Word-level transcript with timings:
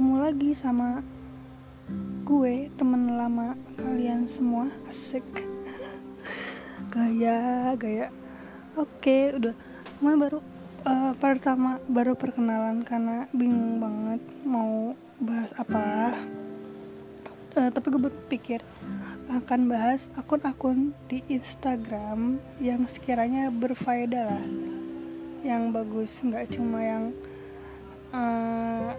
ketemu 0.00 0.16
lagi 0.16 0.50
sama 0.56 1.04
gue 2.24 2.72
temen 2.80 3.20
lama 3.20 3.52
kalian 3.76 4.24
semua. 4.24 4.72
Asik. 4.88 5.44
Gaya 6.96 7.76
gaya. 7.76 8.08
Oke 8.80 9.28
udah. 9.36 9.52
Gue 10.00 10.14
baru 10.16 10.40
uh, 10.88 11.12
pertama 11.20 11.76
baru 11.84 12.16
perkenalan 12.16 12.80
karena 12.80 13.28
bingung 13.36 13.76
banget 13.76 14.24
mau 14.40 14.96
bahas 15.20 15.52
apa. 15.60 16.16
Uh, 17.60 17.68
tapi 17.68 17.92
gue 17.92 18.00
berpikir 18.00 18.64
akan 19.28 19.68
bahas 19.68 20.08
akun-akun 20.16 20.96
di 21.12 21.20
Instagram 21.28 22.40
yang 22.56 22.88
sekiranya 22.88 23.52
berfaedah 23.52 24.32
lah. 24.32 24.44
Yang 25.44 25.62
bagus 25.76 26.12
nggak 26.24 26.56
cuma 26.56 26.80
yang 26.80 27.04
uh, 28.16 28.96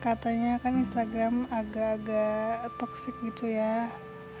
katanya 0.00 0.60
kan 0.60 0.76
Instagram 0.84 1.48
agak-agak 1.48 2.68
toxic 2.76 3.16
gitu 3.24 3.48
ya 3.48 3.88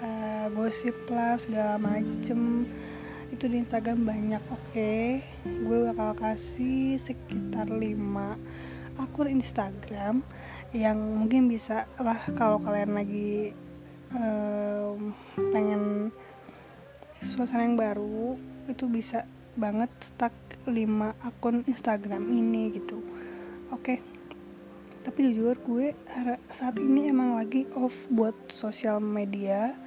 uh, 0.04 0.46
gosip 0.52 0.94
lah 1.08 1.40
segala 1.40 1.80
macem 1.80 2.68
itu 3.32 3.50
di 3.50 3.58
Instagram 3.64 4.06
banyak 4.06 4.42
oke 4.52 4.62
okay? 4.70 5.24
gue 5.44 5.78
bakal 5.90 6.14
kasih 6.14 7.00
sekitar 7.00 7.66
5 7.66 7.82
akun 8.96 9.28
Instagram 9.28 10.22
yang 10.72 10.96
mungkin 10.96 11.48
bisa 11.48 11.88
lah 11.98 12.20
kalau 12.36 12.60
kalian 12.62 12.96
lagi 12.96 13.52
um, 14.14 15.12
pengen 15.52 16.12
suasana 17.20 17.66
yang 17.66 17.76
baru 17.76 18.38
itu 18.70 18.86
bisa 18.86 19.26
banget 19.56 19.90
stuck 20.00 20.34
5 20.68 20.72
akun 21.24 21.64
Instagram 21.66 22.28
ini 22.30 22.76
gitu 22.76 23.00
oke 23.72 23.82
okay. 23.82 24.15
Tapi 25.06 25.30
jujur 25.30 25.54
gue 25.62 25.94
saat 26.50 26.82
ini 26.82 27.14
emang 27.14 27.38
lagi 27.38 27.62
off 27.78 28.10
buat 28.10 28.34
sosial 28.50 28.98
media. 28.98 29.78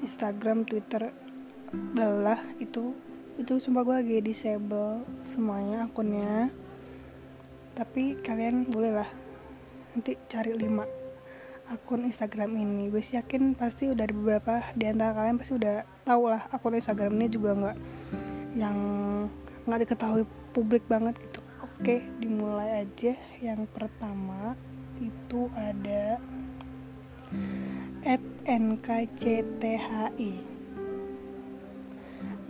Instagram 0.00 0.64
Twitter 0.64 1.12
lelah 1.92 2.40
itu. 2.56 2.96
Itu 3.36 3.60
cuma 3.60 3.84
gue 3.84 4.00
lagi 4.00 4.24
disable 4.24 5.04
semuanya 5.28 5.84
akunnya. 5.84 6.48
Tapi 7.76 8.16
kalian 8.24 8.64
boleh 8.72 9.04
lah 9.04 9.10
nanti 9.92 10.16
cari 10.24 10.56
5 10.56 11.76
akun 11.76 12.08
Instagram 12.08 12.56
ini. 12.56 12.88
Gue 12.88 13.04
yakin 13.04 13.52
pasti 13.52 13.92
udah 13.92 14.08
ada 14.08 14.14
beberapa 14.16 14.64
di 14.72 14.88
antara 14.88 15.20
kalian 15.20 15.36
pasti 15.36 15.52
udah 15.60 15.84
tahu 16.08 16.32
lah 16.32 16.48
akun 16.48 16.80
Instagram 16.80 17.12
ini 17.20 17.28
juga 17.28 17.52
nggak 17.60 17.76
yang 18.56 18.78
nggak 19.68 19.80
diketahui 19.84 20.24
publik 20.56 20.82
banget 20.88 21.20
oke 21.80 21.96
dimulai 22.20 22.84
aja. 22.84 23.16
Yang 23.40 23.64
pertama 23.72 24.52
itu 25.00 25.48
ada 25.56 26.20
at 28.04 28.20
nkcthi 28.44 29.80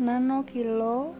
nano 0.03 0.43
kilo 0.43 1.15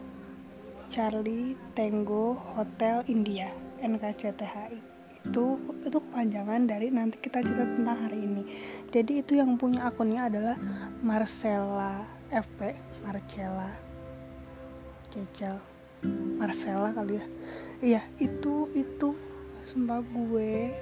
Charlie 0.91 1.55
Tango 1.71 2.35
Hotel 2.35 3.07
India 3.07 3.47
NKCTHI 3.79 4.75
itu 5.23 5.45
itu 5.87 5.97
kepanjangan 6.03 6.67
dari 6.67 6.91
nanti 6.91 7.15
kita 7.21 7.39
cerita 7.45 7.63
tentang 7.63 8.09
hari 8.09 8.25
ini. 8.25 8.43
Jadi 8.89 9.21
itu 9.21 9.37
yang 9.37 9.55
punya 9.55 9.87
akunnya 9.87 10.27
adalah 10.27 10.57
Marcella 10.99 12.03
FP 12.27 12.75
Marcella 13.05 13.71
Cecel. 15.13 15.61
Marcella 16.41 16.89
kali 16.97 17.21
ya 17.21 17.25
iya 17.81 18.05
itu 18.21 18.69
itu. 18.77 19.17
Sumpah 19.61 20.01
gue 20.01 20.73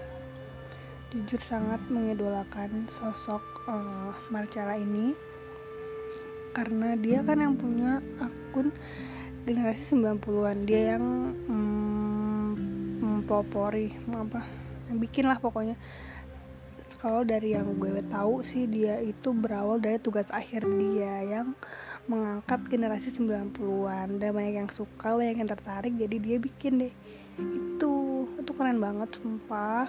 jujur 1.11 1.41
sangat 1.41 1.81
mengidolakan 1.89 2.87
sosok 2.91 3.41
uh, 3.67 4.11
Marcella 4.31 4.75
ini. 4.75 5.15
Karena 6.51 6.95
dia 6.99 7.23
kan 7.23 7.39
yang 7.39 7.55
punya 7.55 8.03
akun 8.19 8.75
generasi 9.47 9.95
90-an 9.95 10.57
dia 10.67 10.95
yang 10.95 11.05
mm, 11.47 12.49
mempelopori 12.99 13.95
apa 14.11 14.43
yang 14.91 14.97
bikin 14.99 15.25
lah 15.25 15.39
pokoknya. 15.39 15.79
Kalau 16.99 17.23
dari 17.23 17.55
yang 17.55 17.79
gue 17.79 18.03
tahu 18.11 18.43
sih 18.43 18.67
dia 18.67 18.99
itu 18.99 19.31
berawal 19.31 19.79
dari 19.79 20.03
tugas 20.03 20.27
akhir 20.35 20.67
dia 20.67 21.23
yang 21.23 21.55
mengangkat 22.09 22.65
generasi 22.65 23.13
90-an 23.13 24.17
dan 24.17 24.29
banyak 24.33 24.65
yang 24.65 24.71
suka 24.73 25.13
banyak 25.13 25.37
yang 25.37 25.49
tertarik 25.49 25.93
jadi 25.93 26.15
dia 26.17 26.37
bikin 26.41 26.81
deh. 26.81 26.93
Itu 27.37 28.25
itu 28.41 28.51
keren 28.57 28.81
banget 28.81 29.13
sumpah. 29.13 29.87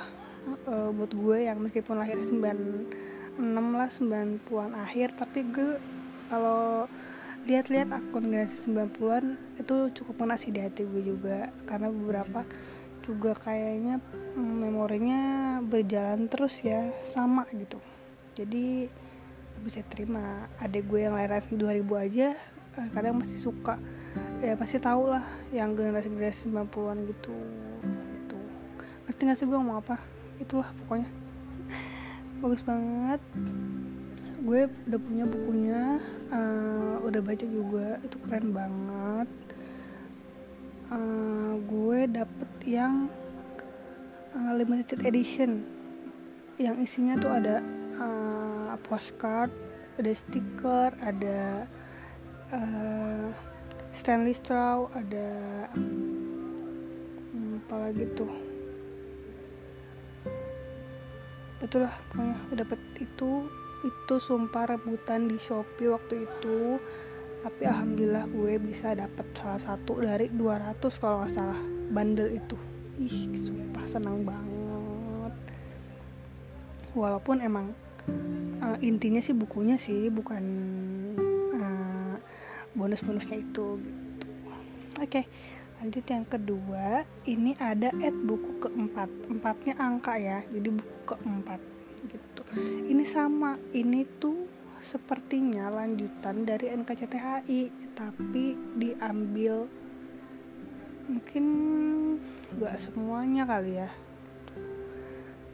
Uh, 0.64 0.88
buat 0.96 1.12
gue 1.12 1.48
yang 1.48 1.60
meskipun 1.60 2.00
lahir 2.00 2.16
96 2.16 3.36
lah 3.76 3.92
90-an 3.92 4.72
akhir 4.72 5.12
tapi 5.12 5.44
gue 5.52 5.76
kalau 6.32 6.88
lihat-lihat 7.44 7.92
akun 7.92 8.28
generasi 8.28 8.68
90-an 8.68 9.36
itu 9.60 9.76
cukup 10.00 10.24
menasi 10.24 10.52
di 10.52 10.60
hati 10.60 10.84
gue 10.84 11.02
juga. 11.02 11.48
Karena 11.64 11.88
beberapa 11.88 12.44
juga 13.00 13.32
kayaknya 13.32 13.98
mm, 14.36 14.54
memorinya 14.68 15.22
berjalan 15.64 16.28
terus 16.28 16.60
ya 16.60 16.92
sama 17.00 17.48
gitu. 17.56 17.80
Jadi 18.36 18.86
bisa 19.60 19.84
terima. 19.84 20.48
Adek 20.58 20.88
gue 20.88 21.06
yang 21.06 21.14
lahir 21.14 21.44
2000 21.44 21.84
aja 22.00 22.28
eh, 22.80 22.88
kadang 22.96 23.20
masih 23.20 23.38
suka. 23.38 23.76
Ya 24.40 24.56
pasti 24.56 24.80
tau 24.80 25.06
lah 25.06 25.22
yang 25.52 25.76
generasi 25.76 26.08
generasi 26.08 26.48
90-an 26.48 26.98
gitu. 27.12 27.36
Gitu. 28.16 28.38
Ngerti 29.06 29.20
gak 29.28 29.36
sih 29.36 29.46
gue 29.46 29.58
ngomong 29.60 29.78
apa? 29.84 29.96
Itulah 30.40 30.72
pokoknya. 30.84 31.08
Bagus 32.42 32.62
banget. 32.64 33.20
Gue 34.40 34.72
udah 34.88 35.00
punya 35.04 35.24
bukunya 35.28 35.80
uh, 36.32 36.96
udah 37.04 37.20
baca 37.20 37.44
juga. 37.44 38.00
Itu 38.00 38.16
keren 38.24 38.56
banget. 38.56 39.28
Uh, 40.90 41.60
gue 41.68 41.98
dapet 42.10 42.50
yang 42.64 43.06
uh, 44.34 44.52
limited 44.56 45.04
edition. 45.04 45.62
Yang 46.56 46.76
isinya 46.88 47.14
tuh 47.20 47.32
ada 47.32 47.60
postcard 48.86 49.50
ada 50.00 50.12
stiker 50.16 50.90
ada 51.04 51.68
uh, 52.54 53.28
Stanley 53.90 54.32
Straw 54.32 54.86
ada 54.94 55.28
hmm, 55.74 57.60
apa 57.66 57.74
lagi 57.90 58.06
tuh? 58.14 58.30
Betul 61.60 61.84
lah 61.84 61.96
pokoknya 62.08 62.64
dapat 62.64 62.80
itu 63.02 63.44
itu 63.80 64.14
sumpah 64.16 64.76
rebutan 64.76 65.28
di 65.28 65.36
Shopee 65.36 65.90
waktu 65.90 66.24
itu. 66.24 66.78
Tapi 67.40 67.62
alhamdulillah 67.64 68.28
gue 68.28 68.60
bisa 68.60 68.92
dapat 68.92 69.26
salah 69.32 69.60
satu 69.60 70.00
dari 70.04 70.28
200 70.28 70.80
kalau 71.00 71.24
nggak 71.24 71.32
salah 71.32 71.60
bundle 71.92 72.30
itu. 72.30 72.56
Ih 73.00 73.36
sumpah 73.36 73.84
senang 73.90 74.22
banget. 74.22 75.34
Walaupun 76.94 77.42
emang 77.42 77.72
uh, 78.08 78.78
intinya 78.80 79.20
sih 79.20 79.34
bukunya 79.34 79.76
sih 79.80 80.08
bukan 80.12 80.44
uh, 81.56 82.16
bonus-bonusnya 82.76 83.40
itu 83.40 83.80
gitu. 83.80 84.28
Oke, 85.00 85.24
lanjut 85.80 86.04
yang 86.04 86.26
kedua, 86.28 87.08
ini 87.24 87.56
ada 87.56 87.88
at 88.04 88.12
buku 88.12 88.60
keempat. 88.60 89.08
Empatnya 89.32 89.74
angka 89.80 90.20
ya, 90.20 90.44
jadi 90.52 90.68
buku 90.68 90.98
keempat 91.08 91.60
gitu. 92.04 92.42
Ini 92.90 93.04
sama, 93.08 93.56
ini 93.72 94.04
tuh 94.20 94.44
sepertinya 94.80 95.72
lanjutan 95.72 96.44
dari 96.44 96.72
NKCTHI, 96.72 97.94
tapi 97.96 98.56
diambil 98.76 99.68
mungkin 101.08 101.44
gak 102.60 102.78
semuanya 102.78 103.42
kali 103.42 103.82
ya 103.82 103.90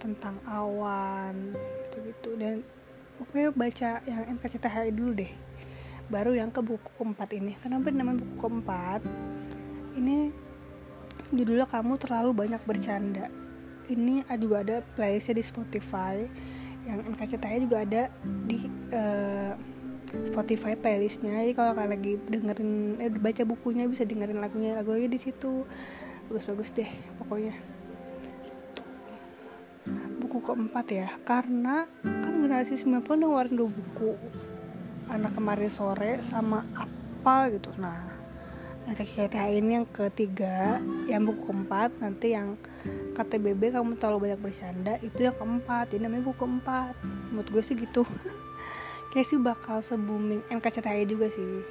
tentang 0.06 0.38
awan 0.46 1.50
gitu-gitu. 1.90 2.30
Dan 2.38 2.62
pokoknya 3.18 3.48
baca 3.50 3.90
yang 4.06 4.22
NKCTHI 4.38 4.94
dulu 4.94 5.12
deh. 5.18 5.32
Baru 6.06 6.38
yang 6.38 6.54
ke 6.54 6.62
buku 6.62 6.90
keempat 6.94 7.34
ini. 7.34 7.58
Kenapa 7.58 7.90
namanya 7.90 8.22
buku 8.22 8.36
keempat? 8.38 9.02
Ini 9.98 10.30
judulnya 11.34 11.66
kamu 11.66 11.98
terlalu 11.98 12.30
banyak 12.46 12.62
bercanda. 12.62 13.26
Ini 13.90 14.26
juga 14.38 14.62
ada 14.62 14.76
playlistnya 14.94 15.42
di 15.42 15.44
Spotify. 15.44 16.22
Yang 16.86 16.98
NKCTHI 17.14 17.58
juga 17.66 17.82
ada 17.82 18.02
di 18.46 18.70
uh, 18.94 19.52
Spotify 20.30 20.78
playlistnya. 20.78 21.42
Jadi 21.42 21.52
kalau 21.58 21.74
kalian 21.74 21.90
lagi 21.90 22.12
dengerin 22.30 22.72
eh, 23.02 23.10
baca 23.10 23.42
bukunya 23.42 23.90
bisa 23.90 24.06
dengerin 24.06 24.38
lagunya 24.38 24.78
lagu 24.78 24.94
lagi 24.94 25.10
di 25.10 25.18
situ. 25.18 25.66
Bagus-bagus 26.30 26.70
deh 26.74 26.90
pokoknya 27.18 27.75
buku 30.36 30.52
keempat 30.52 30.86
ya. 30.92 31.08
Karena 31.24 31.88
kan 32.04 32.32
generasi 32.44 32.76
90 32.76 33.00
ngeluarin 33.08 33.56
dua 33.56 33.72
buku. 33.72 34.12
Anak 35.08 35.32
kemarin 35.32 35.72
sore 35.72 36.20
sama 36.20 36.60
apa 36.76 37.48
gitu. 37.56 37.72
Nah 37.80 38.04
NKCTHI 38.84 39.64
ini 39.64 39.80
yang 39.80 39.88
ketiga 39.88 40.76
yang 41.08 41.24
buku 41.24 41.40
keempat. 41.48 41.96
Nanti 42.04 42.36
yang 42.36 42.60
KTBB 43.16 43.72
kamu 43.72 43.96
terlalu 43.96 44.28
banyak 44.28 44.40
bercanda 44.44 45.00
itu 45.00 45.24
yang 45.24 45.36
keempat. 45.40 45.96
Ini 45.96 46.04
namanya 46.04 46.28
buku 46.28 46.44
keempat. 46.44 46.92
Menurut 47.32 47.48
gue 47.48 47.62
sih 47.64 47.72
gitu. 47.72 48.04
Kayak 49.16 49.26
sih 49.32 49.40
bakal 49.40 49.80
se 49.80 49.96
booming 49.96 50.44
NKCTHI 50.52 51.08
juga 51.08 51.32
sih. 51.32 51.64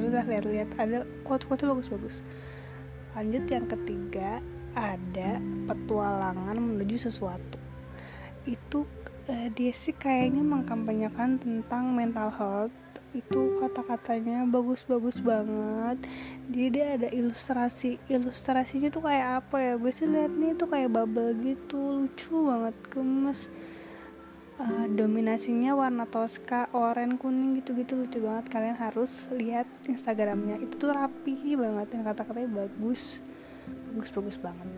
Udah 0.00 0.24
lihat-lihat. 0.24 0.80
Ada 0.80 1.04
quotes-quotes 1.28 1.68
bagus-bagus. 1.68 2.24
Lanjut 3.12 3.44
yang 3.52 3.68
ketiga 3.68 4.40
ada 4.74 5.42
petualangan 5.66 6.56
menuju 6.58 7.10
sesuatu. 7.10 7.58
Itu 8.46 8.86
uh, 9.30 9.48
dia 9.54 9.72
sih 9.74 9.94
kayaknya 9.94 10.42
mengkampanyekan 10.42 11.38
tentang 11.40 11.94
mental 11.94 12.30
health. 12.34 12.74
Itu 13.10 13.58
kata-katanya 13.58 14.46
bagus-bagus 14.46 15.18
banget. 15.18 15.98
Jadi 16.46 16.66
dia 16.70 16.86
ada 16.94 17.08
ilustrasi 17.10 17.98
ilustrasinya 18.06 18.86
tuh 18.86 19.02
kayak 19.02 19.42
apa 19.42 19.56
ya? 19.58 19.72
Gue 19.74 19.90
sih 19.90 20.06
liat 20.06 20.30
nih 20.30 20.54
tuh 20.54 20.70
kayak 20.70 20.94
bubble 20.94 21.34
gitu. 21.42 22.06
Lucu 22.06 22.46
banget 22.46 22.76
gemes. 22.86 23.50
Uh, 24.60 24.86
dominasinya 24.92 25.72
warna 25.72 26.04
toska 26.06 26.70
oranye 26.70 27.18
kuning 27.18 27.58
gitu-gitu. 27.58 27.98
Lucu 27.98 28.22
banget. 28.22 28.46
Kalian 28.46 28.78
harus 28.78 29.26
lihat 29.34 29.66
instagramnya. 29.90 30.62
Itu 30.62 30.78
tuh 30.78 30.94
rapi 30.94 31.58
banget 31.58 31.90
dan 31.90 32.06
kata-katanya 32.06 32.62
bagus 32.62 33.18
bagus-bagus 33.94 34.36
banget. 34.40 34.68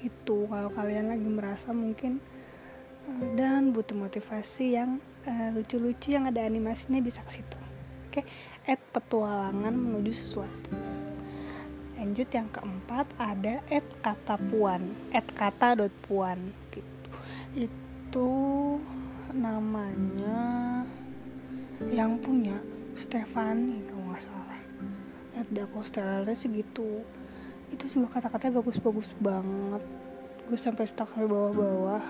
Itu 0.00 0.48
kalau 0.48 0.70
kalian 0.72 1.12
lagi 1.12 1.28
merasa 1.28 1.74
mungkin 1.74 2.22
uh, 3.06 3.24
dan 3.36 3.74
butuh 3.74 3.98
motivasi 3.98 4.78
yang 4.78 5.02
uh, 5.26 5.48
lucu-lucu 5.52 6.14
yang 6.14 6.30
ada 6.30 6.40
animasinya 6.46 7.02
bisa 7.02 7.20
ke 7.26 7.42
situ. 7.42 7.58
Oke 8.10 8.22
okay? 8.22 8.24
at 8.66 8.80
petualangan 8.90 9.74
menuju 9.74 10.12
sesuatu. 10.14 10.72
Lanjut 12.00 12.32
yang 12.32 12.48
keempat 12.48 13.06
ada 13.20 13.60
at 13.68 13.84
kata 14.00 14.40
puan 14.48 14.96
at 15.12 15.26
kata 15.36 15.84
dot 15.84 15.94
puan 16.08 16.50
gitu. 16.72 17.10
Itu 17.54 18.30
namanya 19.36 20.82
yang 21.92 22.18
punya 22.18 22.58
Stefani 22.98 23.84
kalau 23.88 24.12
nggak 24.12 24.24
salah. 24.24 24.60
At 25.38 25.48
Dako 25.48 25.80
Stellarnya 25.80 26.36
segitu 26.36 27.04
itu 27.70 27.86
juga 27.86 28.18
kata-katanya 28.18 28.60
bagus-bagus 28.60 29.14
banget. 29.22 29.82
Gue 30.50 30.58
sampai 30.58 30.90
stuck 30.90 31.14
sampai 31.14 31.30
bawah-bawah. 31.30 32.02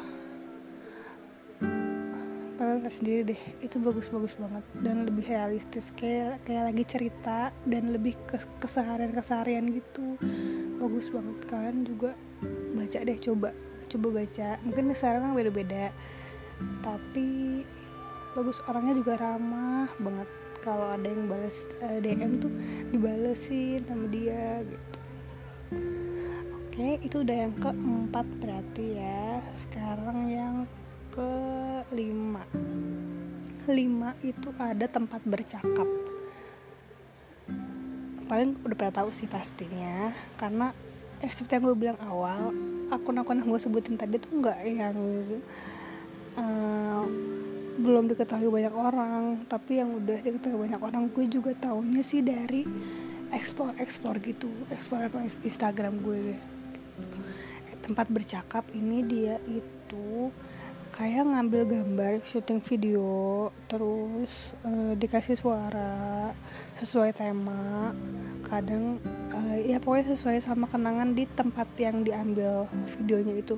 Padahal 2.56 2.92
sendiri 2.92 3.32
deh. 3.32 3.42
Itu 3.60 3.76
bagus-bagus 3.80 4.36
banget 4.40 4.64
dan 4.80 5.04
lebih 5.04 5.28
realistis. 5.28 5.92
Kayak 5.92 6.44
kayak 6.48 6.72
lagi 6.72 6.84
cerita 6.88 7.38
dan 7.68 7.92
lebih 7.92 8.16
ke 8.24 8.40
keseharian 8.60 9.12
keseharian 9.12 9.64
gitu. 9.68 10.16
Bagus 10.80 11.12
banget. 11.12 11.36
Kalian 11.48 11.78
juga 11.84 12.16
baca 12.76 12.98
deh 13.00 13.18
coba. 13.20 13.52
Coba 13.88 14.08
baca. 14.24 14.48
Mungkin 14.64 14.84
sekarang 14.96 15.20
kan 15.28 15.32
beda-beda. 15.36 15.92
Tapi 16.80 17.28
bagus. 18.32 18.64
Orangnya 18.64 18.96
juga 18.96 19.20
ramah 19.20 19.88
banget. 20.00 20.28
Kalau 20.60 20.92
ada 20.92 21.08
yang 21.08 21.24
balas 21.24 21.64
uh, 21.80 21.88
eh, 21.88 22.04
DM 22.04 22.36
tuh 22.36 22.52
dibalesin 22.92 23.80
sama 23.88 24.04
dia 24.12 24.60
gitu 24.60 24.99
oke 25.70 26.88
itu 27.02 27.16
udah 27.22 27.36
yang 27.46 27.54
keempat 27.58 28.26
berarti 28.38 28.84
ya. 28.98 29.42
Sekarang 29.54 30.30
yang 30.30 30.56
kelima. 31.10 32.46
Lima 33.66 34.14
itu 34.22 34.50
ada 34.58 34.86
tempat 34.86 35.22
bercakap. 35.26 35.86
Paling 38.30 38.58
udah 38.62 38.76
pernah 38.78 38.94
tahu 38.94 39.10
sih 39.10 39.26
pastinya 39.26 40.14
karena 40.38 40.70
eh 41.20 41.28
seperti 41.28 41.58
yang 41.58 41.64
gue 41.66 41.76
bilang 41.76 42.00
awal 42.06 42.54
akun-akun 42.90 43.42
yang 43.42 43.50
gue 43.50 43.60
sebutin 43.60 43.94
tadi 43.98 44.16
tuh 44.18 44.40
nggak 44.40 44.58
yang 44.66 44.96
uh, 46.38 47.02
belum 47.80 48.10
diketahui 48.10 48.50
banyak 48.50 48.74
orang. 48.74 49.22
Tapi 49.50 49.82
yang 49.82 49.94
udah 49.98 50.18
diketahui 50.22 50.70
banyak 50.70 50.80
orang 50.80 51.10
gue 51.10 51.26
juga 51.26 51.50
taunya 51.58 52.02
sih 52.06 52.22
dari 52.22 52.62
explore 53.32 53.74
explore 53.78 54.18
gitu. 54.22 54.50
Explore 54.70 55.10
apa 55.10 55.24
Instagram 55.24 56.02
gue. 56.02 56.36
Tempat 57.80 58.06
bercakap 58.12 58.68
ini 58.76 59.02
dia 59.02 59.40
itu 59.48 60.30
kayak 60.90 61.22
ngambil 61.22 61.62
gambar 61.70 62.12
syuting 62.26 62.58
video 62.66 63.46
terus 63.70 64.58
uh, 64.66 64.92
dikasih 64.98 65.38
suara 65.38 66.34
sesuai 66.78 67.14
tema. 67.14 67.94
Kadang 68.42 68.98
uh, 69.30 69.56
ya 69.62 69.78
pokoknya 69.78 70.14
sesuai 70.18 70.42
sama 70.42 70.66
kenangan 70.66 71.14
di 71.14 71.24
tempat 71.30 71.70
yang 71.78 72.02
diambil 72.02 72.66
videonya 72.98 73.34
itu. 73.38 73.56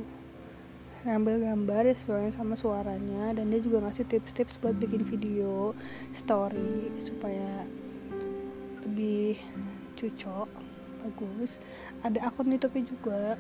Ngambil 1.02 1.50
gambar 1.50 1.82
sesuai 1.98 2.30
sama 2.30 2.54
suaranya 2.54 3.34
dan 3.34 3.50
dia 3.50 3.58
juga 3.58 3.82
ngasih 3.82 4.06
tips-tips 4.06 4.60
buat 4.62 4.78
bikin 4.78 5.02
video 5.02 5.74
story 6.14 6.94
supaya 7.02 7.66
lebih 8.86 9.38
cocok 9.96 10.48
bagus. 11.02 11.58
Ada 12.02 12.30
akun 12.30 12.54
youtube 12.54 12.78
juga. 12.86 13.36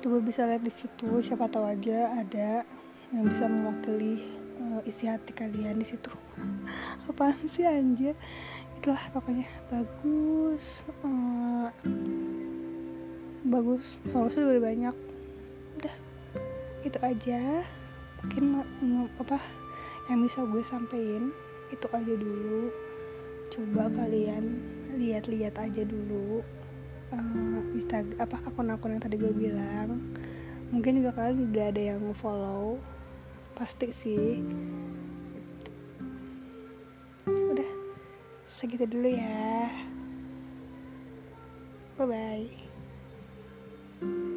Coba 0.00 0.16
bisa 0.24 0.48
lihat 0.48 0.64
di 0.64 0.72
situ 0.72 1.20
siapa 1.20 1.48
tahu 1.48 1.68
aja 1.68 2.16
ada 2.16 2.64
yang 3.12 3.24
bisa 3.28 3.44
mewakili 3.50 4.22
uh, 4.60 4.80
isi 4.88 5.08
hati 5.08 5.32
kalian 5.36 5.76
di 5.80 5.86
situ. 5.88 6.12
Apaan 7.08 7.36
sih 7.48 7.68
anjir? 7.68 8.16
Itulah 8.80 9.12
pokoknya. 9.12 9.48
Bagus 9.68 10.88
uh, 11.04 11.68
bagus. 13.44 14.00
Solusi 14.08 14.40
udah 14.40 14.62
banyak. 14.62 14.96
Udah 15.80 15.94
itu 16.84 16.98
aja. 17.04 17.64
Mungkin 18.24 18.44
uh, 18.60 19.06
apa 19.20 19.40
yang 20.08 20.24
bisa 20.24 20.44
gue 20.48 20.64
sampein 20.64 21.32
itu 21.70 21.86
aja 21.86 22.14
dulu 22.18 22.89
coba 23.50 23.90
kalian 23.90 24.62
lihat-lihat 24.94 25.58
aja 25.58 25.82
dulu 25.82 26.38
eh, 27.10 27.18
uh, 27.18 27.62
Instagram 27.74 28.18
apa 28.22 28.36
akun-akun 28.46 28.94
yang 28.94 29.02
tadi 29.02 29.18
gue 29.18 29.34
bilang. 29.34 29.98
Mungkin 30.70 31.02
juga 31.02 31.10
kalian 31.18 31.50
udah 31.50 31.66
ada 31.66 31.82
yang 31.82 32.02
follow 32.14 32.78
pasti 33.58 33.90
sih. 33.90 34.38
Udah 37.26 37.70
segitu 38.46 38.86
dulu 38.86 39.10
ya. 39.10 39.66
Bye 41.98 42.06
bye 44.00 44.29